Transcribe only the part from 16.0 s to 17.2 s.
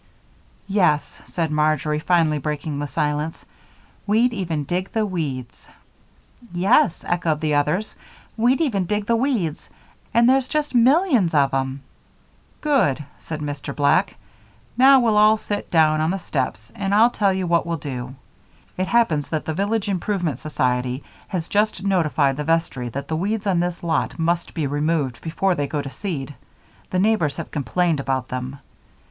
on the steps and I'll